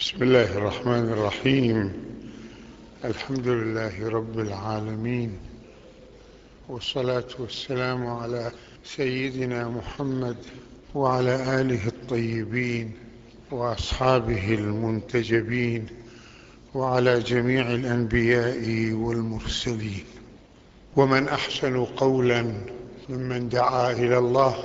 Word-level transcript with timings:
بسم 0.00 0.22
الله 0.22 0.56
الرحمن 0.56 1.12
الرحيم. 1.12 1.92
الحمد 3.04 3.48
لله 3.48 4.08
رب 4.08 4.38
العالمين. 4.38 5.38
والصلاة 6.68 7.24
والسلام 7.38 8.06
على 8.06 8.52
سيدنا 8.84 9.68
محمد 9.68 10.36
وعلى 10.94 11.60
آله 11.60 11.86
الطيبين 11.86 12.92
وأصحابه 13.50 14.54
المنتجبين 14.54 15.86
وعلى 16.74 17.20
جميع 17.20 17.70
الأنبياء 17.70 18.92
والمرسلين. 18.92 20.04
ومن 20.96 21.28
أحسن 21.28 21.84
قولا 21.84 22.52
ممن 23.08 23.48
دعا 23.48 23.92
إلى 23.92 24.18
الله 24.18 24.64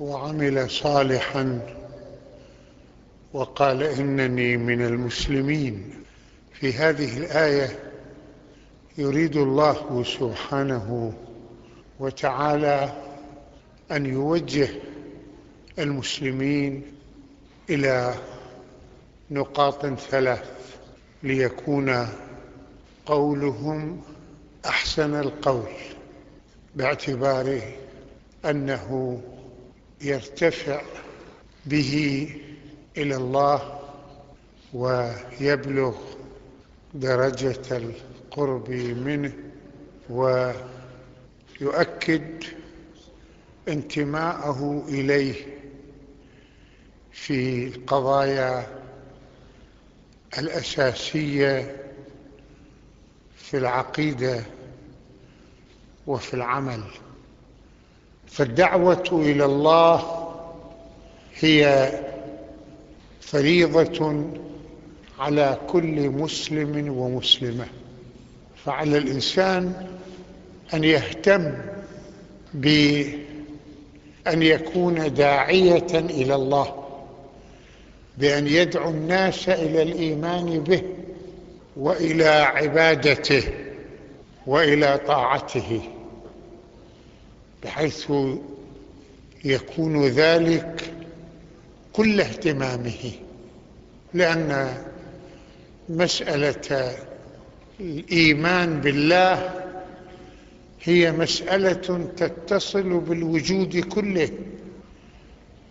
وعمل 0.00 0.70
صالحا 0.70 1.60
وقال 3.32 3.82
إنني 3.82 4.56
من 4.56 4.82
المسلمين. 4.86 6.00
في 6.52 6.72
هذه 6.72 7.18
الآية 7.18 7.78
يريد 8.98 9.36
الله 9.36 10.04
سبحانه 10.04 11.12
وتعالى 12.00 13.02
أن 13.90 14.06
يوجه 14.06 14.68
المسلمين 15.78 16.82
إلى 17.70 18.14
نقاط 19.30 19.86
ثلاث 19.86 20.50
ليكون 21.22 22.08
قولهم 23.06 24.02
أحسن 24.66 25.14
القول 25.14 25.72
باعتبار 26.74 27.60
أنه 28.44 29.20
يرتفع 30.00 30.82
به 31.66 32.28
إلى 32.96 33.16
الله 33.16 33.80
ويبلغ 34.74 35.94
درجة 36.94 37.76
القرب 37.76 38.70
منه 38.70 39.32
ويؤكد 41.60 42.44
انتماءه 43.68 44.84
إليه 44.88 45.34
في 47.12 47.66
القضايا 47.68 48.66
الأساسية 50.38 51.76
في 53.36 53.56
العقيدة 53.56 54.42
وفي 56.06 56.34
العمل. 56.34 56.82
فالدعوة 58.26 59.08
إلى 59.12 59.44
الله 59.44 60.26
هي 61.34 61.90
فريضة 63.20 64.24
على 65.18 65.58
كل 65.68 66.08
مسلم 66.10 66.88
ومسلمة. 66.98 67.66
فعلى 68.64 68.98
الإنسان 68.98 69.86
أن 70.74 70.84
يهتم 70.84 71.52
بأن 72.54 73.12
يكون 74.26 75.14
داعية 75.14 75.86
إلى 75.94 76.34
الله 76.34 76.84
بأن 78.18 78.46
يدعو 78.46 78.90
الناس 78.90 79.48
إلى 79.48 79.82
الإيمان 79.82 80.60
به 80.60 80.82
وإلى 81.76 82.28
عبادته 82.28 83.42
وإلى 84.46 85.00
طاعته 85.06 85.80
بحيث 87.64 88.12
يكون 89.44 90.06
ذلك 90.06 90.92
كل 91.92 92.20
اهتمامه 92.20 93.12
لأن 94.14 94.74
مسألة 95.88 96.94
الإيمان 97.80 98.80
بالله 98.80 99.64
هي 100.82 101.12
مسألة 101.12 102.08
تتصل 102.16 103.00
بالوجود 103.00 103.76
كله 103.78 104.30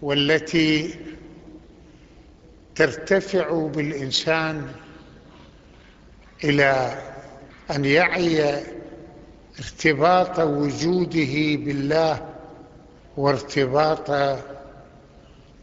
والتي 0.02 0.96
ترتفع 2.76 3.68
بالإنسان 3.68 4.68
إلى 6.44 6.98
أن 7.76 7.86
يعي 7.86 8.64
ارتباط 9.60 10.40
وجوده 10.40 11.34
بالله 11.66 12.30
وارتباط 13.18 14.12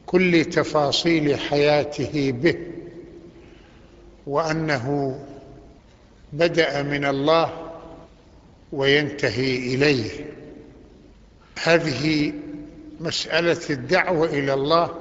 كل 0.07 0.45
تفاصيل 0.45 1.39
حياته 1.39 2.33
به 2.33 2.57
وأنه 4.27 5.19
بدأ 6.33 6.83
من 6.83 7.05
الله 7.05 7.73
وينتهي 8.73 9.75
إليه. 9.75 10.11
هذه 11.63 12.33
مسألة 13.01 13.61
الدعوة 13.71 14.27
إلى 14.27 14.55
الله 14.55 14.95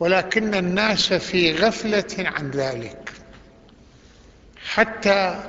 ولكن 0.00 0.54
الناس 0.54 1.12
في 1.12 1.52
غفلة 1.52 2.14
عن 2.18 2.50
ذلك. 2.50 3.12
حتى 4.64 5.44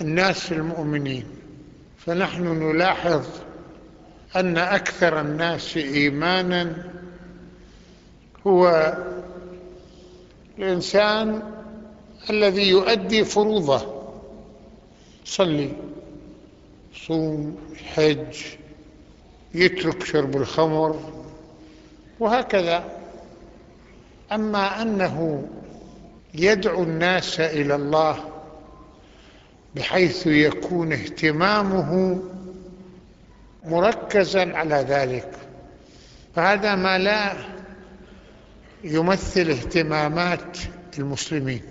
الناس 0.00 0.52
المؤمنين 0.52 1.24
فنحن 1.98 2.42
نلاحظ 2.42 3.26
أن 4.36 4.58
أكثر 4.58 5.20
الناس 5.20 5.76
إيمانا 5.76 6.90
هو 8.46 8.94
الإنسان 10.58 11.42
الذي 12.30 12.68
يؤدي 12.68 13.24
فروضه. 13.24 14.00
صلي 15.24 15.72
صوم 17.06 17.56
حج 17.94 18.36
يترك 19.54 20.04
شرب 20.04 20.36
الخمر 20.36 21.00
وهكذا. 22.20 22.84
أما 24.32 24.82
أنه 24.82 25.48
يدعو 26.34 26.82
الناس 26.82 27.40
إلى 27.40 27.74
الله 27.74 28.16
بحيث 29.76 30.26
يكون 30.26 30.92
اهتمامه 30.92 32.20
مركزا 33.64 34.56
على 34.56 34.76
ذلك. 34.76 35.30
فهذا 36.34 36.74
ما 36.74 36.98
لا 36.98 37.32
يمثل 38.84 39.50
اهتمامات 39.50 40.58
المسلمين 40.98 41.62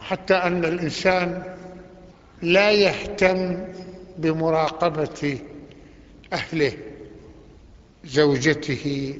حتى 0.00 0.34
أن 0.34 0.64
الإنسان 0.64 1.42
لا 2.42 2.70
يهتم 2.70 3.64
بمراقبة 4.18 5.38
أهله 6.32 6.72
زوجته 8.04 9.14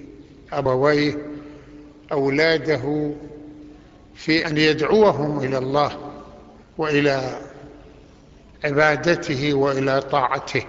أبويه 0.52 1.18
أولاده 2.12 3.12
في 4.14 4.46
أن 4.46 4.56
يدعوهم 4.56 5.38
إلى 5.38 5.58
الله 5.58 6.12
وإلى 6.78 7.40
عبادته 8.64 9.54
وإلى 9.54 10.00
طاعته 10.00 10.64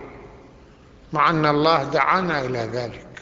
مع 1.13 1.29
أن 1.29 1.45
الله 1.45 1.83
دعانا 1.83 2.45
إلى 2.45 2.59
ذلك. 2.59 3.12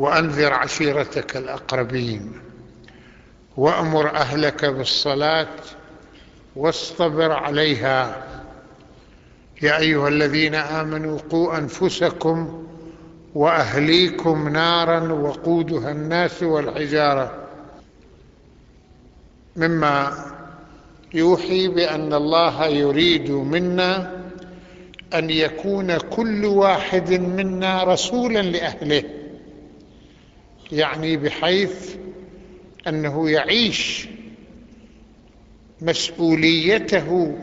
وأنذر 0.00 0.52
عشيرتك 0.52 1.36
الأقربين 1.36 2.32
وأمر 3.56 4.10
أهلك 4.16 4.64
بالصلاة 4.64 5.48
واصطبر 6.56 7.32
عليها. 7.32 8.26
يا 9.62 9.78
أيها 9.78 10.08
الذين 10.08 10.54
آمنوا 10.54 11.18
قوا 11.30 11.58
أنفسكم 11.58 12.66
وأهليكم 13.34 14.48
نارا 14.48 15.12
وقودها 15.12 15.90
الناس 15.90 16.42
والحجارة. 16.42 17.46
مما 19.56 20.24
يوحي 21.14 21.68
بأن 21.68 22.12
الله 22.14 22.66
يريد 22.66 23.30
منا 23.30 24.20
أن 25.14 25.30
يكون 25.30 25.98
كل 25.98 26.44
واحد 26.44 27.10
منا 27.10 27.84
رسولا 27.84 28.42
لأهله. 28.42 29.19
يعني 30.72 31.16
بحيث 31.16 31.96
أنه 32.88 33.30
يعيش 33.30 34.08
مسؤوليته 35.80 37.36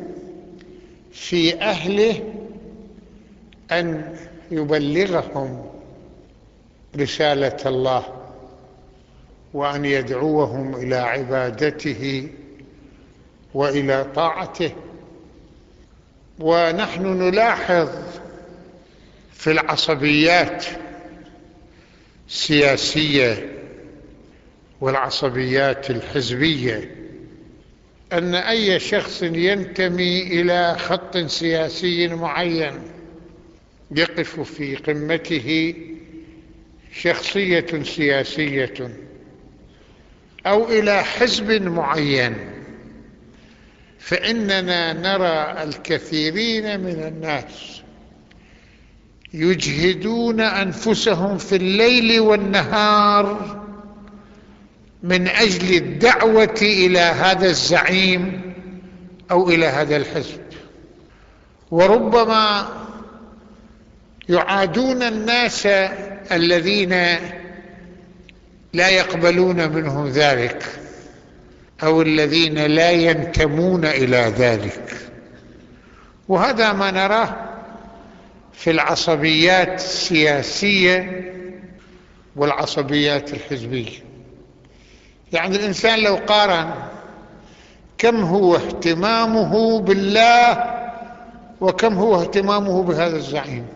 في 1.12 1.62
أهله 1.62 2.33
أن 3.71 4.15
يبلغهم 4.51 5.65
رسالة 6.97 7.57
الله 7.65 8.03
وأن 9.53 9.85
يدعوهم 9.85 10.75
إلى 10.75 10.95
عبادته 10.95 12.29
وإلى 13.53 14.03
طاعته. 14.15 14.71
ونحن 16.39 17.06
نلاحظ 17.07 17.89
في 19.33 19.51
العصبيات 19.51 20.65
السياسية 22.27 23.51
والعصبيات 24.81 25.89
الحزبية 25.89 26.95
أن 28.13 28.35
أي 28.35 28.79
شخص 28.79 29.24
ينتمي 29.24 30.21
إلى 30.24 30.75
خط 30.79 31.18
سياسي 31.18 32.07
معين 32.07 32.74
يقف 33.91 34.39
في 34.39 34.75
قمته 34.75 35.74
شخصية 36.94 37.83
سياسية 37.83 38.74
أو 40.45 40.69
إلى 40.69 41.03
حزب 41.03 41.62
معين 41.62 42.35
فإننا 44.00 44.94
نرى 44.94 45.63
الكثيرين 45.63 46.79
من 46.79 47.03
الناس 47.07 47.81
يجهدون 49.33 50.41
أنفسهم 50.41 51.38
في 51.38 51.56
الليل 51.56 52.19
والنهار 52.19 53.57
من 55.03 55.27
أجل 55.27 55.75
الدعوة 55.75 56.57
إلى 56.62 57.00
هذا 57.00 57.45
الزعيم 57.45 58.41
أو 59.31 59.50
إلى 59.50 59.65
هذا 59.65 59.97
الحزب. 59.97 60.39
وربما 61.71 62.68
يعادون 64.29 65.03
الناس 65.03 65.65
الذين 66.31 66.94
لا 68.74 68.89
يقبلون 68.89 69.69
منهم 69.71 70.07
ذلك 70.07 70.65
أو 71.83 72.01
الذين 72.01 72.59
لا 72.65 72.91
ينتمون 72.91 73.85
إلى 73.85 74.33
ذلك. 74.38 74.97
وهذا 76.27 76.74
ما 76.74 76.91
نراه 76.91 77.46
في 78.57 78.71
العصبيات 78.71 79.74
السياسية 79.75 81.24
والعصبيات 82.36 83.33
الحزبية. 83.33 84.00
يعني 85.33 85.56
الإنسان 85.56 86.00
لو 86.00 86.15
قارن 86.15 86.74
كم 87.98 88.15
هو 88.15 88.56
اهتمامه 88.56 89.80
بالله 89.80 90.63
وكم 91.62 91.94
هو 91.94 92.21
اهتمامه 92.21 92.83
بهذا 92.83 93.15
الزعيم 93.15 93.68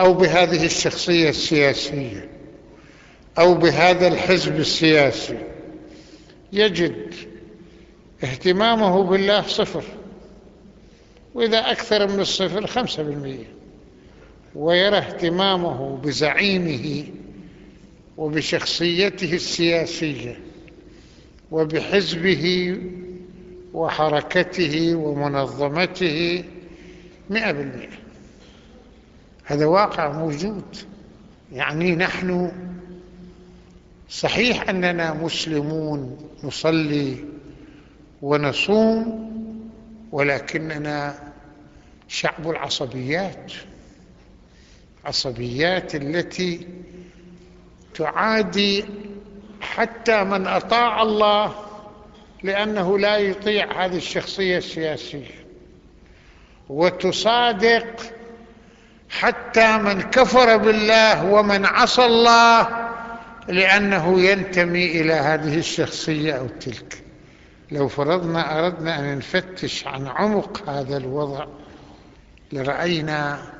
أو 0.00 0.14
بهذه 0.14 0.64
الشخصية 0.64 1.28
السياسية 1.28 2.28
أو 3.38 3.54
بهذا 3.54 4.08
الحزب 4.08 4.56
السياسي. 4.56 5.38
يجد 6.52 7.14
اهتمامه 8.24 9.02
بالله 9.02 9.42
صفر 9.42 9.84
وإذا 11.34 11.58
أكثر 11.58 12.08
من 12.08 12.20
الصفر 12.20 12.66
خمسة 12.66 13.02
بالمئة. 13.02 13.63
ويرى 14.54 14.98
اهتمامه 14.98 15.96
بزعيمه 15.96 17.04
وبشخصيته 18.16 19.32
السياسية 19.32 20.40
وبحزبه 21.50 22.76
وحركته 23.74 24.94
ومنظمته 24.94 26.44
مئة 27.30 27.52
بالمئة. 27.52 27.98
هذا 29.44 29.66
واقع 29.66 30.12
موجود. 30.12 30.76
يعني 31.52 31.96
نحن 31.96 32.52
صحيح 34.10 34.68
أننا 34.68 35.14
مسلمون 35.14 36.28
نصلي 36.44 37.16
ونصوم 38.22 39.30
ولكننا 40.12 41.14
شعب 42.08 42.50
العصبيات. 42.50 43.52
عصبيات 45.06 45.94
التي 45.94 46.68
تعادي 47.94 48.84
حتى 49.60 50.24
من 50.24 50.46
أطاع 50.46 51.02
الله 51.02 51.54
لأنه 52.42 52.98
لا 52.98 53.16
يطيع 53.16 53.84
هذه 53.84 53.96
الشخصية 53.96 54.58
السياسية. 54.58 55.44
وتصادق 56.68 58.00
حتى 59.10 59.78
من 59.78 60.02
كفر 60.02 60.56
بالله 60.56 61.24
ومن 61.24 61.66
عصى 61.66 62.06
الله 62.06 62.68
لأنه 63.48 64.20
ينتمي 64.20 65.00
إلى 65.00 65.12
هذه 65.12 65.58
الشخصية 65.58 66.32
أو 66.32 66.46
تلك. 66.46 67.02
لو 67.70 67.88
فرضنا 67.88 68.66
أردنا 68.66 68.98
أن 68.98 69.18
نفتش 69.18 69.86
عن 69.86 70.06
عمق 70.06 70.68
هذا 70.68 70.96
الوضع 70.96 71.46
لرأينا 72.52 73.53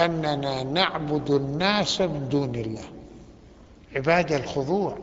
أننا 0.00 0.62
نعبد 0.62 1.30
الناس 1.30 2.00
من 2.00 2.28
دون 2.28 2.54
الله. 2.54 2.84
عبادة 3.96 4.36
الخضوع 4.36 4.98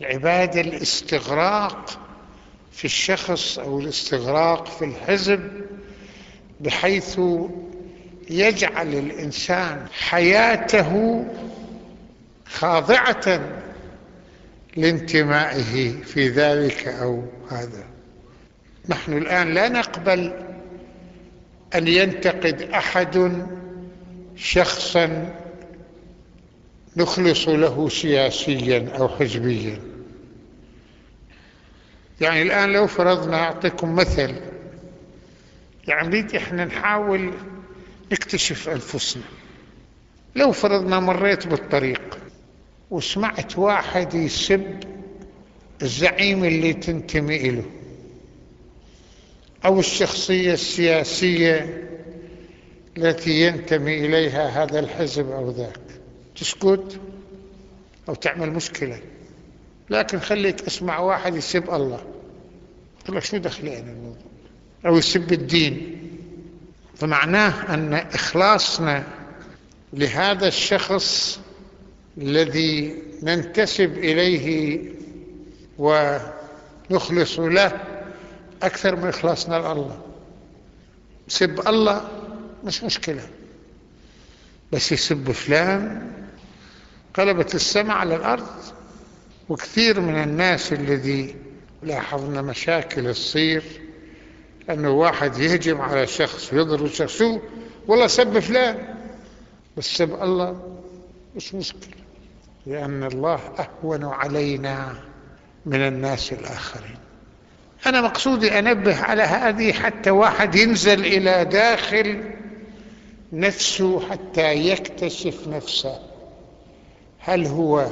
العبادة 0.00 0.60
الاستغراق 0.60 1.90
في 2.72 2.84
الشخص 2.84 3.58
أو 3.58 3.80
الاستغراق 3.80 4.66
في 4.66 4.84
الحزب 4.84 5.50
بحيث 6.60 7.20
يجعل 8.30 8.94
الإنسان 8.94 9.86
حياته 9.92 11.24
خاضعة 12.46 13.40
لانتمائه 14.76 16.02
في 16.02 16.28
ذلك 16.28 16.88
أو 16.88 17.22
هذا. 17.50 17.84
نحن 18.88 19.12
الآن 19.12 19.54
لا 19.54 19.68
نقبل 19.68 20.32
أن 21.74 21.88
ينتقد 21.88 22.62
أحد 22.62 23.16
شخصا 24.36 25.34
نخلص 26.96 27.48
له 27.48 27.88
سياسيا 27.88 28.88
أو 28.98 29.08
حزبيا. 29.08 29.80
يعني 32.20 32.42
الآن 32.42 32.72
لو 32.72 32.86
فرضنا 32.86 33.36
أعطيكم 33.36 33.94
مثل 33.94 34.34
يعني 35.88 36.36
إحنا 36.36 36.64
نحاول 36.64 37.32
نكتشف 38.12 38.68
أنفسنا. 38.68 39.22
لو 40.36 40.52
فرضنا 40.52 41.00
مريت 41.00 41.46
بالطريق 41.46 42.18
وسمعت 42.90 43.58
واحد 43.58 44.14
يسب 44.14 44.80
الزعيم 45.82 46.44
اللي 46.44 46.72
تنتمي 46.72 47.50
له 47.50 47.64
أو 49.64 49.80
الشخصية 49.80 50.52
السياسية 50.52 51.84
التي 53.00 53.46
ينتمي 53.46 54.06
إليها 54.06 54.62
هذا 54.62 54.78
الحزب 54.78 55.30
أو 55.30 55.50
ذاك. 55.50 55.80
تسكت 56.36 57.00
أو 58.08 58.14
تعمل 58.14 58.50
مشكلة. 58.50 59.00
لكن 59.90 60.20
خليك 60.20 60.66
أسمع 60.66 60.98
واحد 60.98 61.36
يسب 61.36 61.70
الله. 61.70 62.04
تقول 63.04 63.16
لك 63.16 63.24
شو 63.24 63.36
دخلي 63.36 63.78
أنا 63.78 63.90
الموضوع؟ 63.90 64.22
أو 64.86 64.96
يسب 64.96 65.32
الدين. 65.32 65.96
فمعناه 66.96 67.74
أن 67.74 67.94
إخلاصنا 67.94 69.04
لهذا 69.92 70.48
الشخص 70.48 71.40
الذي 72.18 73.02
ننتسب 73.22 73.98
إليه 73.98 74.78
ونخلص 75.78 77.38
له 77.38 77.72
أكثر 78.62 78.96
من 78.96 79.08
إخلاصنا 79.08 79.56
لله. 79.56 80.00
سب 81.28 81.68
الله 81.68 82.19
مش 82.64 82.84
مشكلة. 82.84 83.28
بس 84.72 84.92
يسب 84.92 85.30
فلان 85.32 86.12
قلبت 87.14 87.54
السماء 87.54 87.96
على 87.96 88.16
الأرض 88.16 88.48
وكثير 89.48 90.00
من 90.00 90.22
الناس 90.22 90.72
الذي 90.72 91.36
لاحظنا 91.82 92.42
مشاكل 92.42 93.14
تصير 93.14 93.62
أنه 94.70 94.90
واحد 94.90 95.38
يهجم 95.38 95.80
على 95.80 96.06
شخص 96.06 96.52
ويضرب 96.52 96.86
شخص 96.86 97.22
والله 97.86 98.06
سب 98.06 98.38
فلان. 98.38 98.94
بس 99.76 99.84
سب 99.96 100.22
الله 100.22 100.76
مش 101.36 101.54
مشكلة 101.54 101.96
لأن 102.66 103.04
الله 103.04 103.40
أهون 103.58 104.04
علينا 104.04 104.94
من 105.66 105.80
الناس 105.86 106.32
الآخرين. 106.32 106.96
أنا 107.86 108.00
مقصودي 108.00 108.58
أنبه 108.58 109.00
على 109.00 109.22
هذه 109.22 109.72
حتى 109.72 110.10
واحد 110.10 110.54
ينزل 110.54 111.00
إلى 111.06 111.44
داخل 111.44 112.24
نفسه 113.32 114.00
حتى 114.00 114.54
يكتشف 114.54 115.48
نفسه. 115.48 115.98
هل 117.18 117.46
هو 117.46 117.86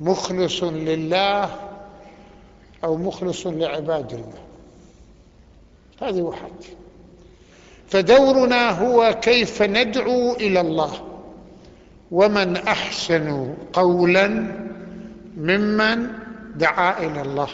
مخلص 0.00 0.62
لله 0.62 1.50
أو 2.84 2.96
مخلص 2.96 3.46
لعباد 3.46 4.12
الله؟ 4.12 4.42
هذه 6.02 6.22
واحد. 6.22 6.52
فدورنا 7.88 8.70
هو 8.70 9.18
كيف 9.22 9.62
ندعو 9.62 10.32
إلى 10.32 10.60
الله؟ 10.60 10.92
ومن 12.10 12.56
أحسن 12.56 13.54
قولا 13.72 14.28
ممن 15.36 16.08
دعا 16.56 17.06
إلى 17.06 17.22
الله. 17.22 17.48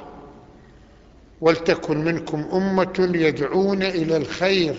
ولتكن 1.40 2.04
منكم 2.04 2.48
أمة 2.52 3.10
يدعون 3.14 3.82
إلى 3.82 4.16
الخير. 4.16 4.74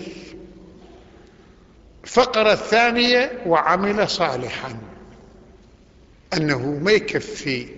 الفقرة 2.04 2.52
الثانية 2.52 3.42
وعمل 3.46 4.08
صالحا. 4.08 4.76
أنه 6.36 6.58
ما 6.82 6.92
يكفي 6.92 7.68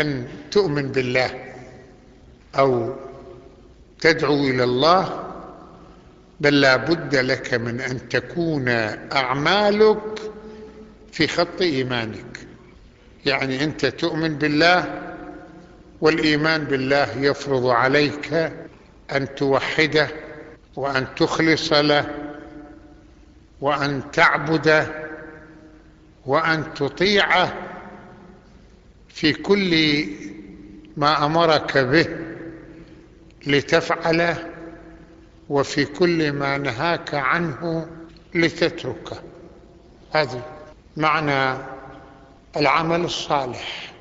أن 0.00 0.28
تؤمن 0.50 0.88
بالله 0.92 1.52
أو 2.58 2.94
تدعو 4.00 4.34
إلى 4.34 4.64
الله 4.64 5.28
بل 6.40 6.60
لا 6.60 6.76
بد 6.76 7.16
لك 7.16 7.54
من 7.54 7.80
أن 7.80 8.08
تكون 8.08 8.68
أعمالك 9.12 10.18
في 11.12 11.26
خط 11.26 11.60
إيمانك. 11.60 12.38
يعني 13.26 13.64
أنت 13.64 13.86
تؤمن 13.86 14.38
بالله 14.38 15.02
والإيمان 16.00 16.64
بالله 16.64 17.18
يفرض 17.18 17.66
عليك 17.66 18.52
أن 19.12 19.34
توحده 19.36 20.08
وأن 20.76 21.06
تخلص 21.16 21.72
له 21.72 22.21
وأن 23.62 24.02
تعبده 24.12 25.08
وأن 26.26 26.74
تطيعه 26.74 27.52
في 29.08 29.32
كل 29.32 30.04
ما 30.96 31.26
أمرك 31.26 31.78
به 31.78 32.06
لتفعله 33.46 34.50
وفي 35.48 35.84
كل 35.84 36.32
ما 36.32 36.58
نهاك 36.58 37.14
عنه 37.14 37.86
لتتركه 38.34 39.22
هذه 40.12 40.42
معنى 40.96 41.58
العمل 42.56 43.00
الصالح. 43.00 43.92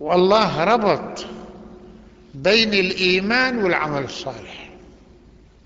والله 0.00 0.64
ربط 0.64 1.26
بين 2.34 2.74
الإيمان 2.74 3.64
والعمل 3.64 4.04
الصالح. 4.04 4.70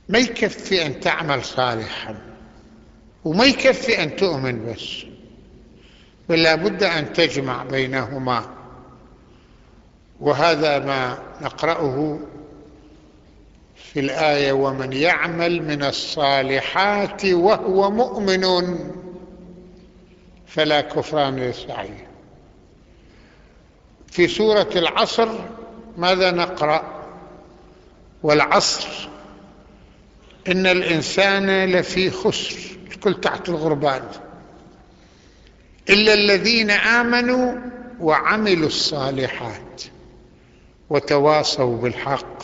ما 0.08 0.18
يكفي 0.18 0.86
أن 0.86 1.00
تعمل 1.00 1.44
صالحا. 1.44 2.31
وما 3.24 3.44
يكفي 3.44 4.02
أن 4.02 4.16
تؤمن 4.16 4.72
بس 4.72 5.04
بل 6.28 6.42
لابد 6.42 6.82
أن 6.82 7.12
تجمع 7.12 7.62
بينهما. 7.62 8.44
وهذا 10.20 10.78
ما 10.78 11.18
نقرأه 11.42 12.18
في 13.76 14.00
الآية 14.00 14.52
ومن 14.52 14.92
يعمل 14.92 15.62
من 15.62 15.84
الصالحات 15.84 17.24
وهو 17.24 17.90
مؤمن 17.90 18.44
فلا 20.46 20.80
كفران 20.80 21.36
لسعيه. 21.36 22.08
في 24.06 24.28
سورة 24.28 24.70
العصر 24.76 25.28
ماذا 25.96 26.30
نقرأ؟ 26.30 27.02
والعصر 28.22 29.11
إن 30.48 30.66
الإنسان 30.66 31.64
لفي 31.64 32.10
خسر 32.10 32.56
الكل 32.92 33.20
تحت 33.20 33.48
الغربان. 33.48 34.02
إلا 35.90 36.14
الذين 36.14 36.70
آمنوا 36.70 37.54
وعملوا 38.00 38.66
الصالحات 38.66 39.82
وتواصوا 40.90 41.76
بالحق 41.76 42.42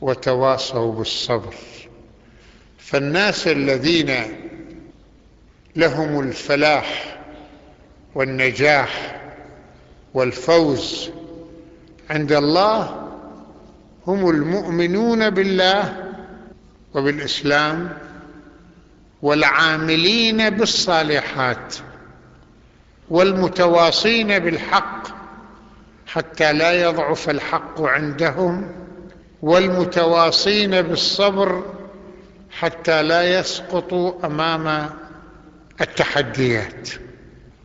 وتواصوا 0.00 0.92
بالصبر. 0.92 1.54
فالناس 2.78 3.48
الذين 3.48 4.14
لهم 5.76 6.20
الفلاح 6.20 7.18
والنجاح 8.14 9.20
والفوز 10.14 11.10
عند 12.10 12.32
الله 12.32 13.08
هم 14.06 14.30
المؤمنون 14.30 15.30
بالله 15.30 16.03
وبالإسلام 16.94 17.98
والعاملين 19.22 20.50
بالصالحات 20.50 21.74
والمتواصين 23.10 24.38
بالحق 24.38 25.08
حتى 26.06 26.52
لا 26.52 26.72
يضعف 26.82 27.30
الحق 27.30 27.80
عندهم 27.82 28.72
والمتواصين 29.42 30.82
بالصبر 30.82 31.62
حتى 32.50 33.02
لا 33.02 33.38
يسقطوا 33.38 34.26
أمام 34.26 34.90
التحديات. 35.80 36.90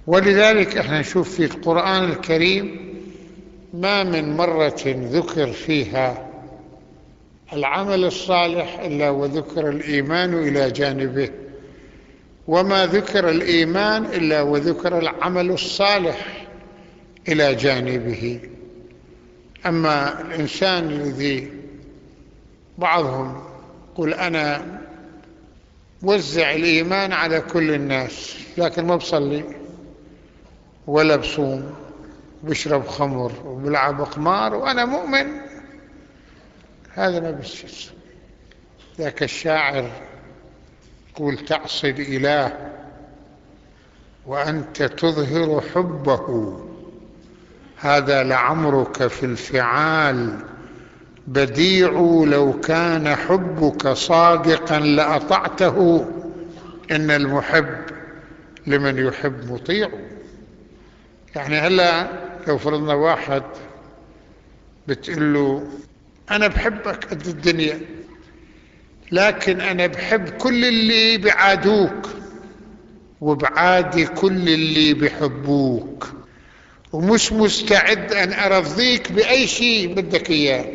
ولذلك 0.08 0.78
إحنا 0.78 1.00
نشوف 1.00 1.36
في 1.36 1.46
القرآن 1.46 2.04
الكريم 2.04 2.90
ما 3.74 4.04
من 4.04 4.38
مرة 4.38 4.82
ذكر 4.88 5.52
فيها 5.52 6.29
العمل 7.54 8.06
الصالح 8.06 8.80
إلا 8.80 9.10
وذكر 9.10 9.70
الإيمان 9.70 10.34
إلى 10.34 10.72
جانبه. 10.72 11.30
وما 12.48 12.86
ذكر 12.86 13.30
الإيمان 13.30 14.06
إلا 14.06 14.42
وذكر 14.42 15.00
العمل 15.00 15.52
الصالح 15.52 16.48
إلى 17.28 17.56
جانبه. 17.56 18.40
أما 19.66 20.22
الإنسان 20.22 20.84
الذي 20.90 21.52
بعضهم 22.78 23.44
يقول 23.94 24.14
أنا 24.14 24.80
وزع 26.04 26.52
الإيمان 26.52 27.12
على 27.12 27.42
كل 27.42 27.74
الناس 27.74 28.38
لكن 28.58 28.86
ما 28.86 28.96
بصلي 28.96 29.44
ولا 30.88 31.16
بصوم 31.16 31.74
بشرب 32.44 32.88
خمر 32.88 33.32
وبلعب 33.46 34.02
قمار 34.02 34.56
وأنا 34.56 34.86
مؤمن. 34.86 35.50
هذا 37.00 37.20
ما 37.20 37.32
بيصير 37.32 37.92
ذاك 38.98 39.24
الشاعر 39.24 39.90
يقول 41.12 41.38
تعصي 41.38 41.90
الإله 41.90 42.72
وأنت 44.26 44.84
تظهر 44.84 45.62
حبه. 45.62 46.60
هذا 47.78 48.24
لعمرك 48.24 49.08
في 49.08 49.26
الفعال. 49.26 50.40
بديع 51.28 51.90
لو 52.28 52.60
كان 52.60 53.16
حبك 53.16 53.88
صادقا 53.88 54.80
لأطعته. 54.80 56.06
إن 56.92 57.12
المحب 57.12 57.78
لمن 58.68 59.08
يحب 59.08 59.52
مطيع. 59.52 59.90
يعني 61.36 61.58
هلا 61.60 62.08
لو 62.48 62.58
فرضنا 62.58 62.94
واحد 62.94 63.44
بتقول 64.88 65.34
له 65.34 65.68
أنا 66.32 66.48
بحبك 66.48 67.06
قد 67.06 67.28
الدنيا 67.28 67.80
لكن 69.12 69.62
أنا 69.62 69.88
بحب 69.88 70.30
كل 70.30 70.66
اللي 70.66 71.18
بعادوك 71.18 72.10
وبعادي 73.22 74.06
كل 74.06 74.50
اللي 74.50 74.94
بحبوك 74.94 76.10
ومش 76.94 77.34
مستعد 77.34 78.14
أن 78.14 78.34
أرضيك 78.34 79.12
بأي 79.12 79.48
شيء 79.48 79.94
بدك 79.94 80.30
إياه 80.30 80.66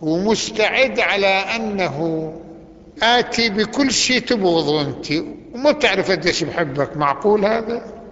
ومستعد 0.00 1.00
على 1.00 1.26
أنه 1.26 2.32
آتي 3.02 3.48
بكل 3.50 3.92
شيء 3.92 4.20
تبغضه 4.20 4.80
أنت 4.82 5.10
وما 5.54 5.70
بتعرف 5.70 6.10
قديش 6.10 6.44
بحبك 6.44 6.96
معقول 6.96 7.44
هذا؟ 7.44 8.02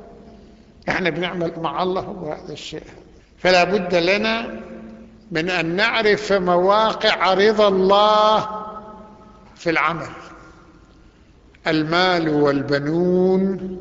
إحنا 0.88 1.10
بنعمل 1.10 1.52
مع 1.56 1.82
الله 1.82 2.36
هذا 2.44 2.52
الشيء 2.52 2.82
فلا 3.38 3.64
بد 3.64 3.94
لنا 3.94 4.60
من 5.30 5.50
أن 5.50 5.76
نعرف 5.76 6.32
مواقع 6.32 7.34
رضا 7.34 7.68
الله 7.68 8.48
في 9.56 9.70
العمل. 9.70 10.10
المال 11.66 12.28
والبنون 12.28 13.78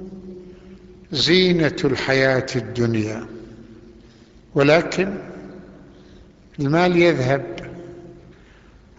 زينة 1.11 1.75
الحياة 1.83 2.45
الدنيا. 2.55 3.25
ولكن 4.55 5.17
المال 6.59 6.97
يذهب 6.97 7.71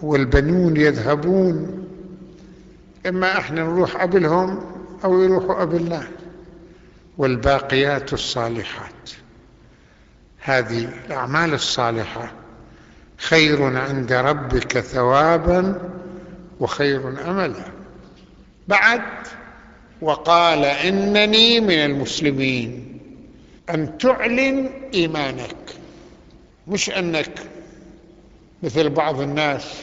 والبنون 0.02 0.76
يذهبون. 0.76 1.87
إما 3.07 3.38
إحنا 3.38 3.62
نروح 3.62 3.97
قبلهم 3.97 4.64
أو 5.04 5.23
يروحوا 5.23 5.54
قبلنا 5.54 6.09
والباقيات 7.19 8.12
الصالحات. 8.12 9.11
هذه 10.40 10.88
الأعمال 11.07 11.54
الصالحة. 11.54 12.39
خير 13.20 13.78
عند 13.78 14.12
ربك 14.12 14.80
ثوابا 14.80 15.90
وخير 16.60 17.08
املا. 17.30 17.64
بعد 18.68 19.02
وقال 20.02 20.64
إنني 20.64 21.60
من 21.60 21.74
المسلمين 21.74 22.98
أن 23.70 23.98
تعلن 23.98 24.70
إيمانك. 24.94 25.56
مش 26.68 26.90
أنك 26.90 27.30
مثل 28.62 28.88
بعض 28.90 29.20
الناس 29.20 29.82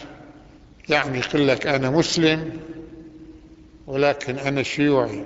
يعني 0.89 1.20
يقول 1.20 1.48
لك 1.48 1.67
أنا 1.67 1.89
مسلم 1.89 2.60
ولكن 3.88 4.38
أنا 4.38 4.63
شيوعي 4.63 5.25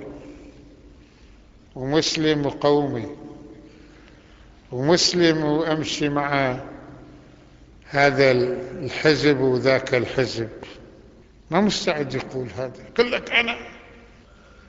ومسلم 1.74 2.46
وقومي 2.46 3.06
ومسلم 4.72 5.44
وأمشي 5.44 6.08
مع 6.08 6.60
هذا 7.92 8.30
الحزب 8.30 9.40
وذاك 9.40 9.94
الحزب. 9.94 10.48
ما 11.50 11.60
مستعد 11.60 12.14
يقول 12.14 12.48
هذا. 12.56 12.72
يقول 12.94 13.12
لك 13.12 13.30
أنا 13.30 13.56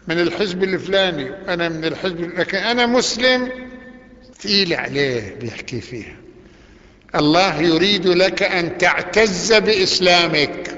من 0.08 0.20
الحزب 0.20 0.64
الفلاني 0.64 1.54
أنا 1.54 1.70
من 1.70 1.86
الحزب 1.86 2.40
لكن 2.40 2.58
أنا 2.58 2.86
مسلم. 2.86 3.52
ثقيل 4.40 4.74
عليه 4.74 5.36
بيحكي 5.36 5.82
فيها. 5.82 6.16
الله 7.16 7.62
يريد 7.62 8.08
لك 8.08 8.44
أن 8.44 8.78
تعتز 8.78 9.54
بإسلامك 9.54 10.78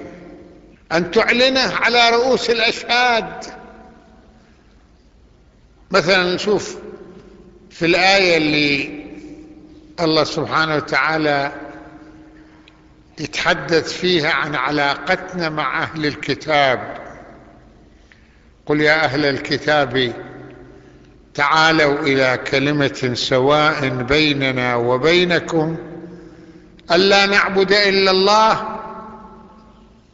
أن 0.92 1.12
تعلنه 1.12 1.74
على 1.74 2.10
رؤوس 2.10 2.50
الأشهاد. 2.50 3.44
مثلا 5.92 6.36
نشوف 6.36 6.78
في 7.70 7.86
الآية 7.86 8.38
اللي 8.38 9.06
الله 10.00 10.24
سبحانه 10.24 10.75
وتعالى 10.75 11.64
يتحدث 13.19 13.93
فيها 13.93 14.31
عن 14.31 14.55
علاقتنا 14.55 15.50
مع 15.50 15.84
أهل 15.84 16.05
الكتاب. 16.05 16.98
قل 18.65 18.81
يا 18.81 19.03
أهل 19.05 19.25
الكتاب 19.25 20.13
تعالوا 21.34 22.00
إلى 22.00 22.39
كلمة 22.51 23.12
سواء 23.13 23.89
بيننا 23.89 24.75
وبينكم 24.75 25.77
ألا 26.91 27.25
نعبد 27.25 27.72
إلا 27.72 28.12
الله 28.12 28.79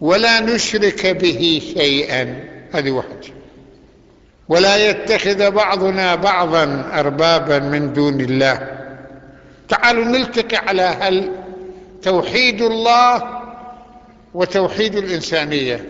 ولا 0.02 0.40
نشرك 0.40 1.08
به 1.08 1.62
شيئا. 1.78 2.44
هذه 2.74 2.92
واحدة 2.92 3.34
ولا 4.50 4.90
يتخذ 4.90 5.52
بعضنا 5.52 6.16
بعضا 6.16 6.92
أربابا 6.94 7.60
من 7.60 7.94
دون 7.94 8.22
الله. 8.22 8.68
تعالوا 9.70 10.06
نلتقي 10.06 10.58
على 10.58 10.82
هل 10.82 11.41
توحيد 12.02 12.62
الله 12.62 13.42
وتوحيد 14.34 14.96
الإنسانية. 14.96 15.86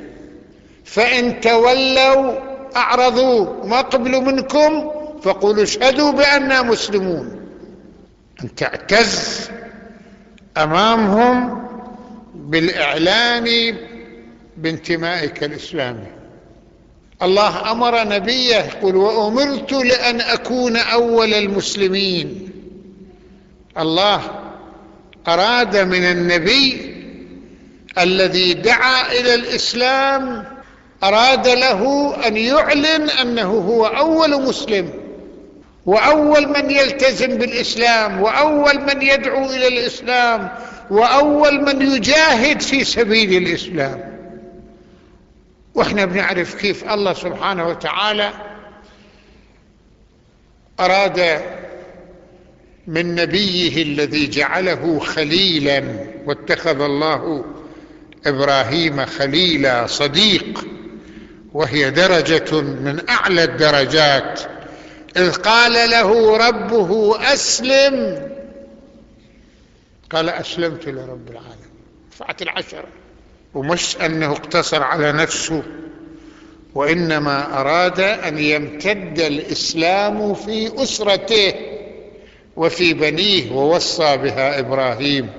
فإن 0.85 1.41
تولوا 1.41 2.33
أعرضوا 2.75 3.65
ما 3.65 3.81
قبلوا 3.81 4.21
منكم 4.21 4.91
فقولوا 5.21 5.63
اشهدوا 5.63 6.11
بأننا 6.11 6.61
مسلمون. 6.61 7.41
أن 8.43 8.55
تعتز 8.55 9.49
أمامهم 10.57 11.67
بالإعلان 12.35 13.75
بانتمائك 14.57 15.43
الإسلامي. 15.43 16.07
الله 17.21 17.71
أمر 17.71 18.03
نبيه 18.03 18.55
يقول 18.55 18.95
وأمرت 18.95 19.73
لأن 19.73 20.21
أكون 20.21 20.77
أول 20.77 21.33
المسلمين. 21.33 22.49
الله 23.77 24.21
أراد 25.27 25.77
من 25.77 26.03
النبي 26.03 26.91
الذي 27.97 28.53
دعا 28.53 29.11
إلى 29.11 29.35
الإسلام 29.35 30.45
أراد 31.03 31.47
له 31.47 32.13
أن 32.27 32.37
يعلن 32.37 33.09
أنه 33.09 33.51
هو 33.51 33.85
أول 33.85 34.41
مسلم 34.41 34.93
وأول 35.85 36.47
من 36.47 36.71
يلتزم 36.71 37.37
بالإسلام 37.37 38.21
وأول 38.21 38.81
من 38.81 39.01
يدعو 39.01 39.45
إلى 39.45 39.67
الإسلام 39.67 40.49
وأول 40.89 41.61
من 41.61 41.81
يجاهد 41.81 42.61
في 42.61 42.83
سبيل 42.83 43.43
الإسلام. 43.47 44.11
وإحنا 45.75 46.05
بنعرف 46.05 46.55
كيف 46.55 46.93
الله 46.93 47.13
سبحانه 47.13 47.67
وتعالى 47.67 48.31
أراد 50.79 51.41
من 52.87 53.15
نبيه 53.15 53.83
الذي 53.83 54.27
جعله 54.27 54.99
خليلا 54.99 55.83
واتخذ 56.25 56.81
الله 56.81 57.45
إبراهيم 58.25 59.05
خليلا 59.05 59.87
صديق 59.87 60.65
وهي 61.53 61.89
درجة 61.89 62.61
من 62.61 63.09
أعلى 63.09 63.43
الدرجات. 63.43 64.41
إذ 65.17 65.31
قال 65.31 65.89
له 65.89 66.37
ربه 66.37 67.19
أسلم. 67.33 68.27
قال 70.09 70.29
أسلمت 70.29 70.87
لرب 70.87 71.29
العالمين. 71.29 71.71
رفعت 72.13 72.41
العشرة. 72.41 72.87
ومش 73.53 73.97
أنه 73.97 74.31
اقتصر 74.31 74.83
على 74.83 75.11
نفسه 75.11 75.63
وإنما 76.75 77.61
أراد 77.61 77.99
أن 77.99 78.37
يمتد 78.37 79.19
الإسلام 79.19 80.33
في 80.33 80.83
أسرته. 80.83 81.70
وفي 82.55 82.93
بنيه 82.93 83.51
ووصى 83.51 84.17
بها 84.17 84.59
إبراهيم. 84.59 85.29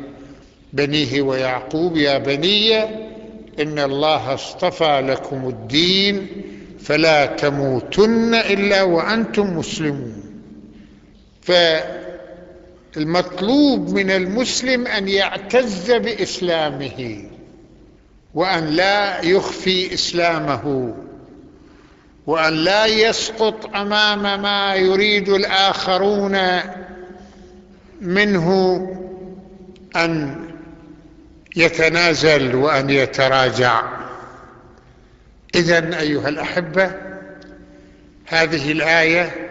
بنيه 0.72 1.22
ويعقوب 1.22 1.96
يا 1.96 2.18
بني 2.18 2.82
إن 3.60 3.78
الله 3.78 4.34
اصطفى 4.34 5.00
لكم 5.06 5.48
الدين 5.48 6.26
فلا 6.80 7.26
تموتن 7.26 8.34
إلا 8.34 8.82
وأنتم 8.82 9.56
مسلمون. 9.58 10.22
فالمطلوب 12.94 13.90
من 13.90 14.10
المسلم 14.10 14.86
أن 14.86 15.08
يعتز 15.08 15.90
بإسلامه 15.92 17.24
وأن 18.34 18.66
لا 18.66 19.20
يخفي 19.24 19.94
إسلامه 19.94 20.94
وأن 22.26 22.52
لا 22.52 22.86
يسقط 22.86 23.76
أمام 23.76 24.42
ما 24.42 24.74
يريد 24.74 25.28
الآخرون 25.28 26.36
منه 28.02 28.78
أن 29.96 30.40
يتنازل 31.56 32.54
وأن 32.54 32.90
يتراجع. 32.90 33.82
إذا 35.54 36.00
أيها 36.00 36.28
الأحبة 36.28 36.92
هذه 38.26 38.72
الآية 38.72 39.50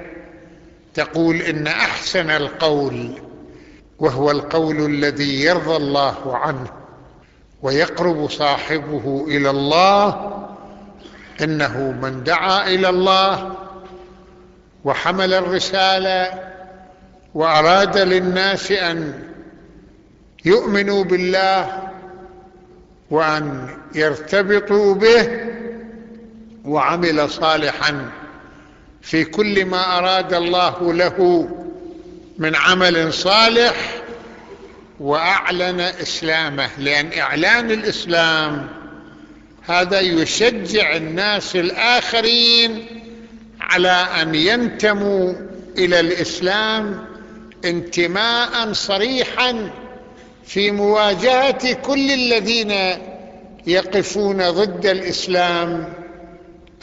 تقول 0.94 1.36
إن 1.36 1.68
أحسن 1.68 2.30
القول 2.30 3.22
وهو 4.00 4.32
القول 4.32 4.86
الذي 4.86 5.42
يرضى 5.44 5.76
الله 5.76 6.38
عنه 6.38 6.72
ويقرب 7.62 8.30
صاحبه 8.30 9.26
إلى 9.28 9.50
الله 9.50 10.32
إنه 11.42 11.92
من 12.02 12.24
دعا 12.24 12.68
إلى 12.68 12.90
الله 12.90 13.56
وحمل 14.84 15.34
الرسالة 15.34 16.51
وأراد 17.34 17.98
للناس 17.98 18.72
أن 18.72 19.24
يؤمنوا 20.46 21.04
بالله 21.04 21.90
وأن 23.12 23.70
يرتبطوا 23.96 24.94
به 24.96 25.28
وعمل 26.66 27.30
صالحا 27.30 28.10
في 29.02 29.24
كل 29.24 29.66
ما 29.66 29.98
أراد 29.98 30.34
الله 30.34 30.94
له 30.94 31.50
من 32.38 32.56
عمل 32.56 33.14
صالح 33.14 34.02
وأعلن 35.00 35.80
إسلامه 35.80 36.70
لأن 36.78 37.20
إعلان 37.20 37.72
الإسلام 37.72 38.68
هذا 39.68 40.00
يشجع 40.00 40.96
الناس 40.96 41.56
الآخرين 41.56 42.86
على 43.62 44.08
أن 44.22 44.36
ينتموا 44.36 45.34
إلى 45.78 46.00
الإسلام 46.00 47.06
انتماء 47.66 48.74
صريحا 48.74 49.72
في 50.44 50.72
مواجهة 50.72 51.74
كل 51.74 52.12
الذين 52.12 52.74
يقفون 53.68 54.50
ضد 54.50 54.86
الإسلام 54.86 55.94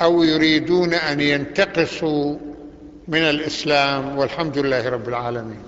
أو 0.02 0.22
يريدون 0.22 0.94
أن 0.94 1.20
ينتقصوا 1.20 2.36
من 3.08 3.22
الإسلام 3.22 4.18
والحمد 4.18 4.58
لله 4.58 4.88
رب 4.88 5.08
العالمين. 5.08 5.62